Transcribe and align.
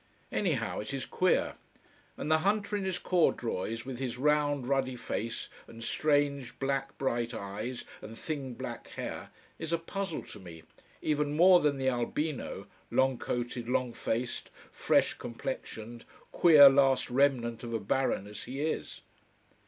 Anyhow 0.31 0.79
it 0.79 0.95
is 0.95 1.05
queer: 1.05 1.57
and 2.17 2.31
the 2.31 2.39
hunter 2.39 2.75
in 2.75 2.85
his 2.85 2.97
corduroys, 2.97 3.85
with 3.85 3.99
his 3.99 4.17
round, 4.17 4.65
ruddy 4.65 4.95
face 4.95 5.47
and 5.67 5.83
strange 5.83 6.57
black 6.57 6.97
bright 6.97 7.35
eyes 7.35 7.85
and 8.01 8.17
thin 8.17 8.55
black 8.55 8.87
hair 8.87 9.29
is 9.59 9.71
a 9.71 9.77
puzzle 9.77 10.23
to 10.23 10.39
me, 10.39 10.63
even 11.03 11.35
more 11.35 11.59
than 11.59 11.77
the 11.77 11.87
albino, 11.89 12.65
long 12.89 13.19
coated, 13.19 13.69
long 13.69 13.93
faced, 13.93 14.49
fresh 14.71 15.13
complexioned, 15.13 16.05
queer 16.31 16.67
last 16.67 17.11
remnant 17.11 17.63
of 17.63 17.71
a 17.71 17.79
baron 17.79 18.25
as 18.25 18.45
he 18.45 18.59
is. 18.59 19.01